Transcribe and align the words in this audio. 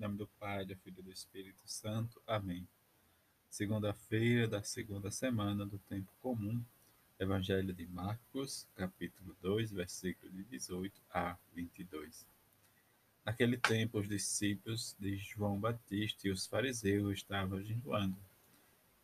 Em 0.00 0.02
nome 0.02 0.16
do 0.16 0.26
Pai, 0.26 0.64
do 0.64 0.74
Filho 0.76 1.00
e 1.00 1.02
do 1.02 1.12
Espírito 1.12 1.60
Santo. 1.66 2.22
Amém. 2.26 2.66
Segunda-feira 3.50 4.48
da 4.48 4.62
segunda 4.62 5.10
semana 5.10 5.66
do 5.66 5.78
tempo 5.78 6.10
comum. 6.22 6.64
Evangelho 7.18 7.74
de 7.74 7.86
Marcos, 7.86 8.66
capítulo 8.74 9.36
2, 9.42 9.72
versículo 9.72 10.32
de 10.32 10.42
18 10.44 10.98
a 11.12 11.36
22. 11.54 12.26
Naquele 13.26 13.58
tempo, 13.58 13.98
os 13.98 14.08
discípulos 14.08 14.96
de 14.98 15.18
João 15.18 15.60
Batista 15.60 16.26
e 16.26 16.30
os 16.30 16.46
fariseus 16.46 17.18
estavam 17.18 17.62
jejuando. 17.62 18.16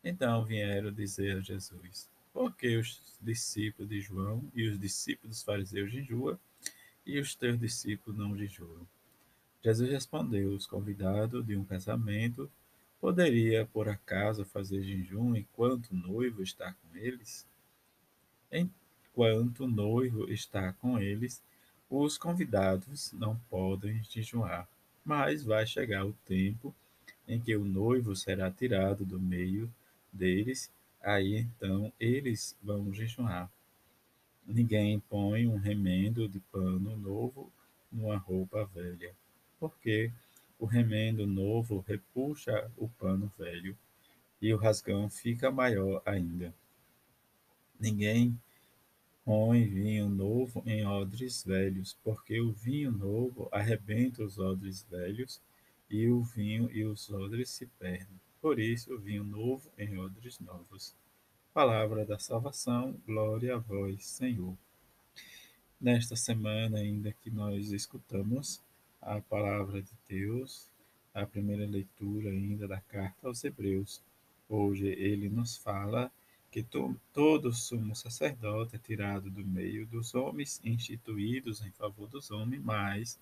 Então 0.03 0.43
vieram 0.45 0.91
dizer 0.91 1.37
a 1.37 1.41
Jesus: 1.41 2.09
Por 2.33 2.55
que 2.55 2.75
os 2.75 3.15
discípulos 3.21 3.87
de 3.87 4.01
João 4.01 4.51
e 4.51 4.67
os 4.67 4.79
discípulos 4.79 5.37
dos 5.37 5.43
fariseus 5.43 5.91
jejuam 5.91 6.39
e 7.05 7.19
os 7.19 7.35
teus 7.35 7.59
discípulos 7.59 8.17
não 8.17 8.35
jejuam? 8.35 8.87
Jesus 9.63 9.89
respondeu: 9.89 10.53
Os 10.53 10.67
convidados 10.67 11.45
de 11.45 11.55
um 11.55 11.63
casamento 11.63 12.49
poderia, 13.01 13.65
por 13.65 13.89
acaso, 13.89 14.45
fazer 14.45 14.83
jejum 14.83 15.35
enquanto 15.35 15.91
o 15.91 15.95
noivo 15.95 16.43
está 16.43 16.73
com 16.73 16.97
eles? 16.97 17.45
Enquanto 18.51 19.65
o 19.65 19.67
noivo 19.67 20.31
está 20.31 20.73
com 20.73 20.99
eles, 20.99 21.41
os 21.89 22.17
convidados 22.17 23.11
não 23.13 23.35
podem 23.49 24.03
jejuar, 24.03 24.67
mas 25.03 25.43
vai 25.43 25.65
chegar 25.65 26.05
o 26.05 26.13
tempo 26.25 26.73
em 27.27 27.39
que 27.39 27.55
o 27.55 27.65
noivo 27.65 28.15
será 28.15 28.51
tirado 28.51 29.05
do 29.05 29.19
meio 29.19 29.73
deles, 30.13 30.71
aí 31.01 31.35
então 31.35 31.91
eles 31.99 32.55
vão 32.61 32.93
jejuar. 32.93 33.51
Ninguém 34.45 34.99
põe 34.99 35.47
um 35.47 35.57
remendo 35.57 36.27
de 36.27 36.39
pano 36.39 36.95
novo 36.95 37.51
numa 37.91 38.17
roupa 38.17 38.65
velha 38.65 39.13
porque 39.59 40.11
o 40.59 40.65
remendo 40.65 41.27
novo 41.27 41.83
repuxa 41.87 42.71
o 42.77 42.87
pano 42.89 43.31
velho 43.37 43.77
e 44.41 44.53
o 44.53 44.57
rasgão 44.57 45.09
fica 45.09 45.51
maior 45.51 46.01
ainda. 46.05 46.53
Ninguém 47.79 48.39
põe 49.23 49.65
vinho 49.65 50.09
novo 50.09 50.63
em 50.65 50.85
odres 50.85 51.43
velhos, 51.43 51.97
porque 52.03 52.39
o 52.39 52.51
vinho 52.51 52.91
novo 52.91 53.49
arrebenta 53.51 54.23
os 54.23 54.39
odres 54.39 54.83
velhos 54.89 55.41
e 55.89 56.07
o 56.07 56.21
vinho 56.23 56.71
e 56.71 56.85
os 56.85 57.09
odres 57.09 57.49
se 57.49 57.65
perdem. 57.79 58.19
Por 58.41 58.59
isso, 58.59 58.93
o 58.93 58.99
vinho 58.99 59.23
novo 59.23 59.69
em 59.77 59.97
odres 59.97 60.39
novos. 60.39 60.95
Palavra 61.53 62.05
da 62.05 62.19
salvação, 62.19 62.99
glória 63.05 63.55
a 63.55 63.57
vós, 63.57 64.05
Senhor. 64.05 64.55
Nesta 65.79 66.15
semana, 66.15 66.77
ainda 66.77 67.11
que 67.11 67.29
nós 67.29 67.71
escutamos 67.71 68.61
a 69.07 69.21
palavra 69.21 69.81
de 69.81 69.93
Deus, 70.09 70.69
a 71.13 71.25
primeira 71.25 71.65
leitura 71.65 72.29
ainda 72.29 72.67
da 72.67 72.81
carta 72.81 73.27
aos 73.27 73.41
Hebreus. 73.41 74.03
Hoje 74.49 74.87
ele 74.87 75.29
nos 75.29 75.55
fala 75.55 76.11
que 76.51 76.61
to, 76.61 76.93
todo 77.13 77.53
sumo 77.53 77.95
sacerdote 77.95 78.75
é 78.75 78.79
tirado 78.79 79.29
do 79.29 79.45
meio 79.45 79.87
dos 79.87 80.13
homens, 80.13 80.59
instituídos 80.61 81.61
em 81.61 81.71
favor 81.71 82.09
dos 82.09 82.31
homens, 82.31 82.61
mas 82.61 83.17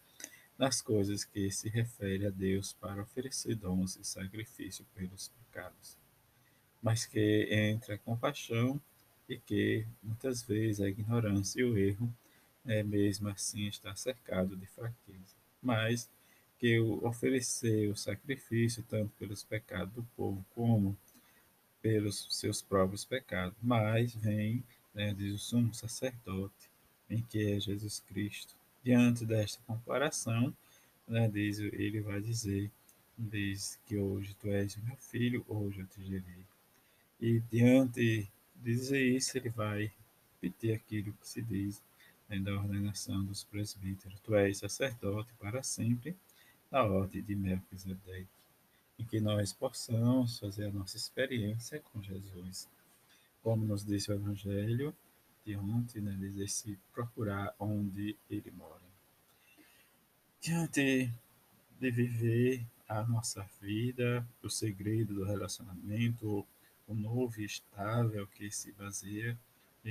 nas 0.58 0.82
coisas 0.82 1.24
que 1.24 1.52
se 1.52 1.70
refere 1.70 2.26
a 2.26 2.32
Deus 2.32 2.74
para 2.74 3.04
oferecer 3.04 3.56
dons 3.56 3.96
e 3.96 4.04
sacrifício 4.04 4.84
pelos 4.96 5.28
pecados. 5.28 5.96
Mas 6.82 7.06
que 7.06 7.48
entra 7.52 7.94
a 7.94 8.00
compaixão 8.00 8.82
e 9.30 9.38
que 9.38 9.86
muitas 10.02 10.42
vezes 10.42 10.82
a 10.82 10.90
ignorância 10.90 11.62
e 11.62 11.64
o 11.64 11.78
erro 11.78 12.12
é 12.66 12.82
mesmo 12.82 13.30
assim 13.30 13.68
está 13.68 13.96
cercado 13.96 14.56
de 14.56 14.66
fraqueza 14.66 15.45
mas 15.66 16.10
que 16.58 16.80
oferecer 16.80 17.90
o 17.90 17.96
sacrifício 17.96 18.84
tanto 18.88 19.12
pelos 19.20 19.44
pecados 19.44 19.94
do 19.94 20.04
povo 20.16 20.46
como 20.54 20.98
pelos 21.82 22.28
seus 22.32 22.62
próprios 22.62 23.04
pecados. 23.04 23.58
Mas 23.62 24.16
vem, 24.16 24.64
né, 24.94 25.14
diz 25.14 25.34
o 25.34 25.38
sumo 25.38 25.74
sacerdote, 25.74 26.70
em 27.10 27.22
que 27.22 27.52
é 27.52 27.60
Jesus 27.60 28.00
Cristo. 28.08 28.56
Diante 28.84 29.26
desta 29.26 29.62
comparação, 29.68 30.56
né, 31.08 31.28
diz, 31.28 31.60
ele 31.60 32.02
vai 32.02 32.22
dizer, 32.22 32.72
diz 33.18 33.80
que 33.86 33.98
hoje 33.98 34.36
tu 34.40 34.48
és 34.50 34.76
meu 34.78 34.96
filho, 34.98 35.46
hoje 35.48 35.82
eu 35.82 35.88
te 35.88 36.04
gerei. 36.04 36.46
E 37.20 37.40
diante 37.52 38.28
de 38.56 38.76
dizer 38.76 39.04
isso, 39.04 39.38
ele 39.38 39.50
vai 39.50 39.92
repetir 40.42 40.74
aquilo 40.74 41.14
que 41.14 41.28
se 41.28 41.42
diz 41.42 41.82
da 42.28 42.54
ordenação 42.54 43.24
dos 43.24 43.44
presbíteros. 43.44 44.20
Tu 44.20 44.36
és 44.36 44.58
sacerdote 44.58 45.34
para 45.40 45.62
sempre, 45.62 46.16
na 46.72 46.84
ordem 46.84 47.22
de 47.22 47.36
Melquisedeque. 47.36 48.28
E 48.98 49.04
que 49.04 49.20
nós 49.20 49.54
possamos 49.54 50.40
fazer 50.40 50.66
a 50.68 50.72
nossa 50.72 50.98
experiência 50.98 51.80
com 51.80 52.02
Jesus. 52.02 52.68
Como 53.44 53.66
nos 53.66 53.86
disse 53.86 54.12
o 54.12 54.16
Evangelho 54.16 54.96
de 55.46 55.56
ontem, 55.56 56.02
né, 56.02 56.16
dizer-se 56.20 56.80
procurar 56.92 57.54
onde 57.60 58.18
ele 58.30 58.52
mora. 58.52 58.82
Diante 60.42 61.12
de 61.80 61.92
viver 61.92 62.66
a 62.88 63.04
nossa 63.04 63.48
vida, 63.62 64.28
o 64.42 64.50
segredo 64.50 65.14
do 65.14 65.26
relacionamento, 65.26 66.46
o 66.88 66.96
novo 66.96 67.40
e 67.40 67.46
estável 67.46 68.26
que 68.28 68.50
se 68.50 68.72
baseia 68.72 69.38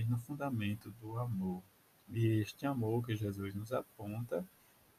no 0.09 0.19
fundamento 0.19 0.91
do 1.01 1.19
amor 1.19 1.63
e 2.09 2.41
este 2.41 2.67
amor 2.67 3.05
que 3.05 3.17
Jesus 3.17 3.55
nos 3.55 3.73
aponta 3.73 4.47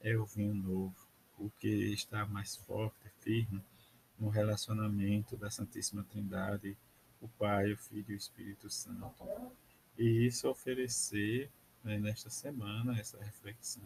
é 0.01 0.17
o 0.17 0.25
vinho 0.25 0.53
novo, 0.53 1.07
o 1.38 1.49
que 1.49 1.93
está 1.93 2.25
mais 2.25 2.55
forte, 2.55 3.09
firme 3.21 3.63
no 4.19 4.29
relacionamento 4.29 5.35
da 5.35 5.49
Santíssima 5.49 6.03
Trindade, 6.03 6.77
o 7.21 7.27
Pai, 7.27 7.71
o 7.73 7.77
Filho 7.77 8.05
e 8.09 8.13
o 8.13 8.17
Espírito 8.17 8.69
Santo. 8.69 9.25
E 9.97 10.25
isso 10.25 10.49
oferecer 10.49 11.49
né, 11.83 11.97
nesta 11.97 12.29
semana 12.29 12.97
essa 12.99 13.21
reflexão, 13.23 13.83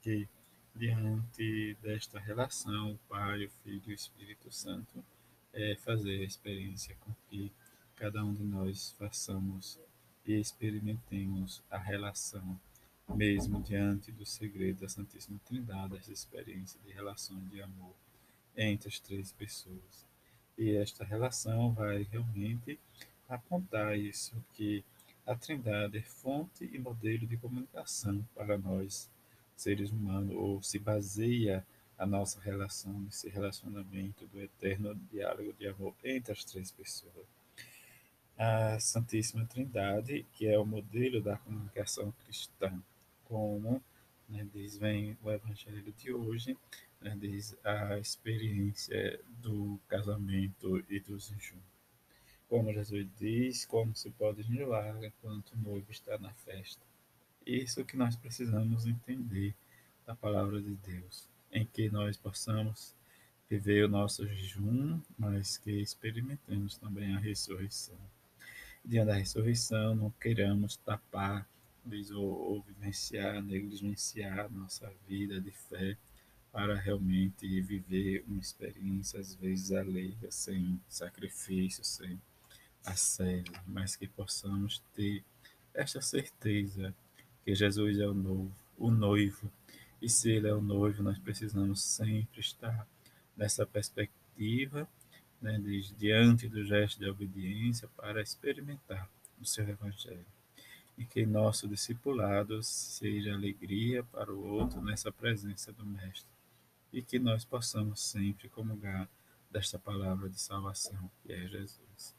que 0.00 0.28
diante 0.74 1.76
desta 1.82 2.18
relação, 2.18 2.92
o 2.92 2.98
Pai, 3.08 3.44
o 3.44 3.50
Filho 3.62 3.82
e 3.86 3.92
o 3.92 3.94
Espírito 3.94 4.50
Santo, 4.50 5.04
é 5.52 5.76
fazer 5.76 6.20
a 6.20 6.24
experiência 6.24 6.96
com 7.00 7.12
que 7.28 7.52
cada 7.94 8.24
um 8.24 8.32
de 8.32 8.42
nós 8.42 8.92
façamos 8.98 9.78
e 10.26 10.38
experimentemos 10.38 11.62
a 11.70 11.78
relação, 11.78 12.58
mesmo 13.08 13.60
diante 13.62 14.12
do 14.12 14.24
segredo 14.24 14.80
da 14.80 14.88
Santíssima 14.88 15.40
Trindade, 15.46 15.96
essa 15.96 16.12
experiência 16.12 16.80
de 16.86 16.92
relação 16.92 17.38
de 17.48 17.60
amor 17.60 17.94
entre 18.56 18.88
as 18.88 18.98
três 19.00 19.32
pessoas. 19.32 20.06
E 20.56 20.76
esta 20.76 21.04
relação 21.04 21.72
vai 21.72 22.06
realmente 22.10 22.78
apontar 23.28 23.98
isso, 23.98 24.34
que 24.54 24.84
a 25.26 25.34
Trindade 25.34 25.98
é 25.98 26.02
fonte 26.02 26.68
e 26.72 26.78
modelo 26.78 27.26
de 27.26 27.36
comunicação 27.36 28.26
para 28.34 28.58
nós, 28.58 29.10
seres 29.56 29.90
humanos, 29.90 30.34
ou 30.36 30.62
se 30.62 30.78
baseia 30.78 31.66
a 31.98 32.06
nossa 32.06 32.40
relação 32.40 32.92
nesse 33.00 33.28
relacionamento 33.28 34.26
do 34.26 34.40
eterno 34.40 34.94
diálogo 35.10 35.52
de 35.52 35.68
amor 35.68 35.94
entre 36.02 36.32
as 36.32 36.44
três 36.44 36.70
pessoas 36.70 37.41
a 38.42 38.80
Santíssima 38.80 39.46
Trindade, 39.46 40.26
que 40.32 40.48
é 40.48 40.58
o 40.58 40.66
modelo 40.66 41.22
da 41.22 41.36
comunicação 41.36 42.12
cristã, 42.24 42.82
como 43.24 43.80
né, 44.28 44.44
diz 44.52 44.76
vem 44.76 45.16
o 45.22 45.30
Evangelho 45.30 45.92
de 45.92 46.12
hoje, 46.12 46.58
né, 47.00 47.16
diz 47.20 47.56
a 47.62 48.00
experiência 48.00 49.20
do 49.40 49.78
casamento 49.86 50.84
e 50.90 50.98
do 50.98 51.16
jejum. 51.20 51.60
Como 52.48 52.72
Jesus 52.72 53.06
diz, 53.16 53.64
como 53.64 53.94
se 53.94 54.10
pode 54.10 54.42
jejuar 54.42 55.04
enquanto 55.04 55.52
o 55.52 55.58
noivo 55.58 55.92
está 55.92 56.18
na 56.18 56.32
festa. 56.32 56.82
Isso 57.46 57.84
que 57.84 57.96
nós 57.96 58.16
precisamos 58.16 58.86
entender 58.86 59.54
da 60.04 60.16
palavra 60.16 60.60
de 60.60 60.74
Deus, 60.74 61.28
em 61.52 61.64
que 61.64 61.88
nós 61.90 62.16
possamos 62.16 62.92
viver 63.48 63.84
o 63.84 63.88
nosso 63.88 64.26
jejum, 64.26 65.00
mas 65.16 65.58
que 65.58 65.70
experimentemos 65.70 66.76
também 66.76 67.14
a 67.14 67.20
ressurreição 67.20 67.98
dia 68.84 69.04
da 69.04 69.14
ressurreição, 69.14 69.94
não 69.94 70.10
queiramos 70.10 70.76
tapar 70.76 71.46
ou, 72.14 72.22
ou 72.22 72.62
vivenciar, 72.62 73.42
negligenciar 73.42 74.50
nossa 74.50 74.92
vida 75.06 75.40
de 75.40 75.50
fé 75.50 75.96
para 76.52 76.74
realmente 76.74 77.60
viver 77.60 78.24
uma 78.28 78.38
experiência, 78.38 79.18
às 79.18 79.34
vezes, 79.34 79.72
alheia, 79.72 80.30
sem 80.30 80.78
sacrifício, 80.88 81.82
sem 81.82 82.20
assédio, 82.84 83.54
mas 83.66 83.96
que 83.96 84.06
possamos 84.06 84.82
ter 84.94 85.24
esta 85.72 86.00
certeza 86.02 86.94
que 87.44 87.54
Jesus 87.54 87.98
é 87.98 88.06
o 88.06 88.14
novo, 88.14 88.52
o 88.76 88.90
noivo, 88.90 89.50
e 90.00 90.08
se 90.08 90.30
ele 90.30 90.48
é 90.48 90.54
o 90.54 90.60
noivo, 90.60 91.02
nós 91.02 91.18
precisamos 91.18 91.82
sempre 91.82 92.40
estar 92.40 92.86
nessa 93.36 93.64
perspectiva 93.64 94.88
né, 95.42 95.60
diante 95.98 96.48
do 96.48 96.64
gesto 96.64 96.98
de 96.98 97.10
obediência 97.10 97.88
para 97.96 98.22
experimentar 98.22 99.08
o 99.40 99.44
seu 99.44 99.68
Evangelho. 99.68 100.24
E 100.96 101.04
que 101.04 101.26
nosso 101.26 101.66
discipulado 101.66 102.62
seja 102.62 103.32
alegria 103.34 104.04
para 104.04 104.32
o 104.32 104.46
outro 104.46 104.80
nessa 104.80 105.10
presença 105.10 105.72
do 105.72 105.84
Mestre. 105.84 106.30
e 106.92 107.00
que 107.02 107.18
nós 107.18 107.42
possamos 107.44 108.00
sempre 108.02 108.50
comungar 108.50 109.08
desta 109.50 109.78
palavra 109.78 110.28
de 110.28 110.38
salvação, 110.38 111.10
que 111.22 111.32
é 111.32 111.48
Jesus. 111.48 112.14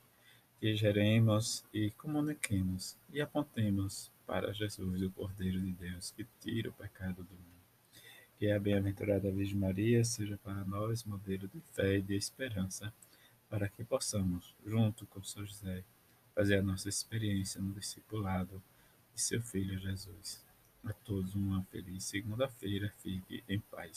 Que 0.60 0.76
geremos 0.76 1.64
e 1.72 1.92
comuniquemos 1.92 2.98
e 3.12 3.22
apontemos 3.22 4.12
para 4.26 4.54
Jesus, 4.54 5.02
o 5.02 5.12
Cordeiro 5.12 5.62
de 5.62 5.72
Deus, 5.74 6.12
que 6.12 6.26
tira 6.42 6.70
o 6.70 6.74
pecado 6.74 7.24
do 7.24 7.34
mundo. 7.34 7.44
Que 8.40 8.50
a 8.50 8.60
bem-aventurada 8.60 9.32
Virgem 9.32 9.58
Maria 9.58 10.04
seja 10.04 10.38
para 10.44 10.66
nós 10.66 11.04
modelo 11.04 11.48
de 11.48 11.60
fé 11.74 11.98
e 11.98 12.02
de 12.02 12.16
esperança, 12.16 12.92
para 13.54 13.70
que 13.70 13.84
possamos, 13.84 14.56
junto 14.66 15.06
com 15.06 15.24
São 15.24 15.46
José, 15.46 15.84
fazer 16.34 16.58
a 16.58 16.64
nossa 16.64 16.90
experiência 16.90 17.62
no 17.62 17.72
discipulado 17.72 18.60
de 19.14 19.22
seu 19.22 19.44
Filho 19.44 19.78
Jesus. 19.78 20.44
A 20.84 20.92
todos 20.92 21.36
uma 21.36 21.62
feliz 21.66 22.04
segunda-feira. 22.04 22.92
Fique 22.98 23.44
em 23.48 23.60
paz. 23.60 23.92